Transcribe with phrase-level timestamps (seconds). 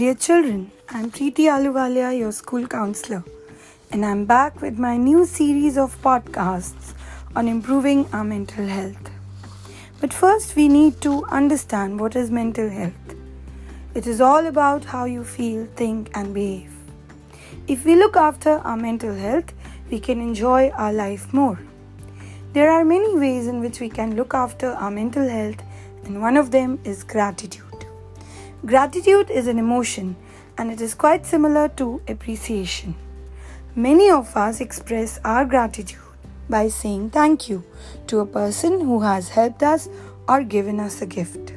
[0.00, 3.22] Dear children, I'm Preeti Aluwalia, your school counselor,
[3.90, 6.94] and I'm back with my new series of podcasts
[7.36, 9.10] on improving our mental health.
[10.00, 13.14] But first, we need to understand what is mental health.
[13.94, 16.74] It is all about how you feel, think, and behave.
[17.68, 19.52] If we look after our mental health,
[19.90, 21.58] we can enjoy our life more.
[22.54, 25.62] There are many ways in which we can look after our mental health,
[26.04, 27.69] and one of them is gratitude.
[28.66, 30.16] Gratitude is an emotion
[30.58, 32.94] and it is quite similar to appreciation.
[33.74, 35.98] Many of us express our gratitude
[36.50, 37.64] by saying thank you
[38.08, 39.88] to a person who has helped us
[40.28, 41.54] or given us a gift.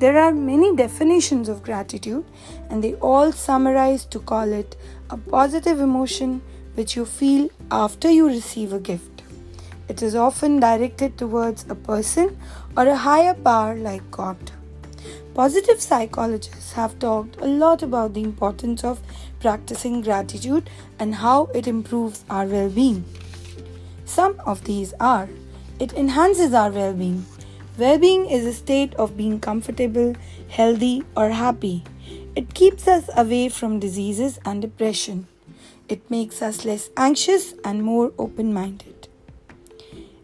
[0.00, 2.24] There are many definitions of gratitude,
[2.68, 4.74] and they all summarize to call it
[5.10, 6.42] a positive emotion
[6.74, 9.22] which you feel after you receive a gift.
[9.88, 12.36] It is often directed towards a person
[12.76, 14.36] or a higher power like God.
[15.34, 19.00] Positive psychologists have talked a lot about the importance of
[19.40, 23.04] practicing gratitude and how it improves our well being.
[24.04, 25.28] Some of these are
[25.80, 27.26] it enhances our well being.
[27.76, 30.14] Well being is a state of being comfortable,
[30.48, 31.82] healthy, or happy.
[32.36, 35.26] It keeps us away from diseases and depression.
[35.88, 39.08] It makes us less anxious and more open minded.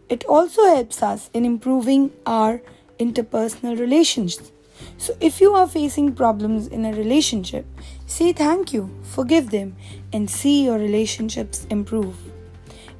[0.07, 2.61] It also helps us in improving our
[2.97, 4.53] interpersonal relations.
[4.97, 7.65] So, if you are facing problems in a relationship,
[8.05, 9.75] say thank you, forgive them,
[10.13, 12.15] and see your relationships improve.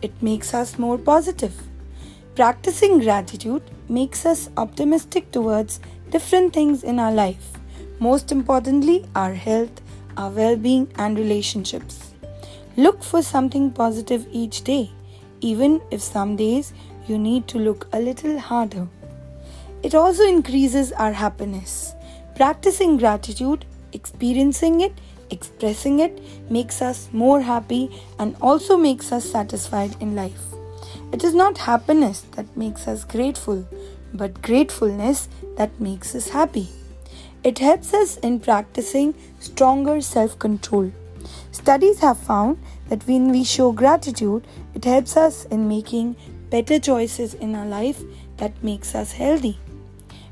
[0.02, 1.53] It makes us more positive.
[2.35, 7.52] Practicing gratitude makes us optimistic towards different things in our life,
[7.99, 9.81] most importantly, our health,
[10.17, 12.13] our well being, and relationships.
[12.77, 14.91] Look for something positive each day,
[15.41, 16.73] even if some days
[17.07, 18.87] you need to look a little harder.
[19.83, 21.95] It also increases our happiness.
[22.35, 24.93] Practicing gratitude, experiencing it,
[25.31, 26.21] expressing it
[26.52, 27.89] makes us more happy
[28.20, 30.41] and also makes us satisfied in life.
[31.11, 33.67] It is not happiness that makes us grateful,
[34.14, 35.27] but gratefulness
[35.58, 36.70] that makes us happy.
[37.43, 40.91] It helps us in practicing stronger self control.
[41.52, 42.59] Studies have found
[42.89, 46.15] that when we show gratitude, it helps us in making
[46.49, 48.02] better choices in our life
[48.37, 49.58] that makes us healthy.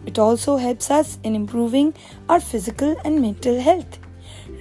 [0.06, 1.94] It also helps us in improving
[2.28, 4.00] our physical and mental health.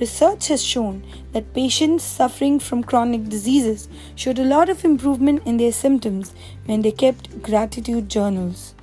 [0.01, 5.57] Research has shown that patients suffering from chronic diseases showed a lot of improvement in
[5.57, 6.33] their symptoms
[6.67, 8.75] when they kept gratitude journals.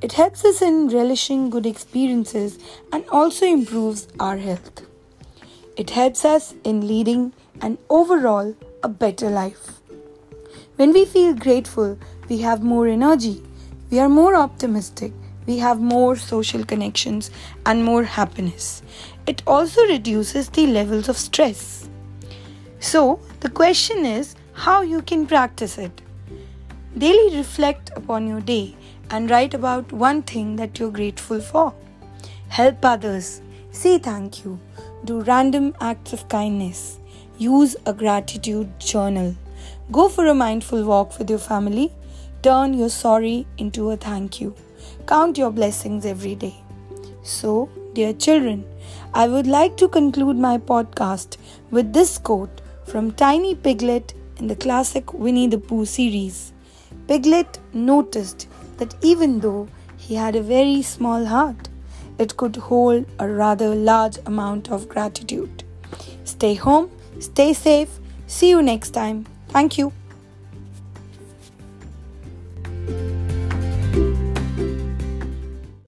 [0.00, 2.58] It helps us in relishing good experiences
[2.92, 4.86] and also improves our health.
[5.76, 7.32] It helps us in leading
[7.62, 9.80] an overall a better life.
[10.76, 11.98] When we feel grateful,
[12.28, 13.42] we have more energy,
[13.90, 15.12] we are more optimistic,
[15.48, 17.30] we have more social connections
[17.64, 18.82] and more happiness.
[19.26, 21.88] It also reduces the levels of stress.
[22.80, 26.02] So, the question is how you can practice it.
[26.96, 28.76] Daily reflect upon your day
[29.10, 31.74] and write about one thing that you're grateful for.
[32.48, 33.40] Help others.
[33.70, 34.60] Say thank you.
[35.04, 36.98] Do random acts of kindness.
[37.38, 39.34] Use a gratitude journal.
[39.90, 41.92] Go for a mindful walk with your family.
[42.42, 44.54] Turn your sorry into a thank you.
[45.06, 46.54] Count your blessings every day.
[47.22, 48.64] So, dear children,
[49.14, 51.36] I would like to conclude my podcast
[51.70, 56.52] with this quote from Tiny Piglet in the classic Winnie the Pooh series.
[57.06, 61.68] Piglet noticed that even though he had a very small heart,
[62.18, 65.64] it could hold a rather large amount of gratitude.
[66.24, 66.90] Stay home,
[67.20, 67.98] stay safe.
[68.26, 69.26] See you next time.
[69.48, 69.92] Thank you.